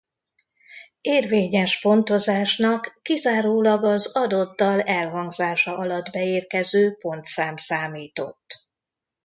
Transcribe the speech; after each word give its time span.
Érvényes 1.01 1.79
pontozásnak 1.79 2.99
kizárólag 3.01 3.83
az 3.83 4.15
adott 4.15 4.55
dal 4.57 4.81
elhangzása 4.81 5.77
alatt 5.77 6.09
beérkező 6.11 6.91
pontszám 6.91 7.57
számított. 7.57 8.67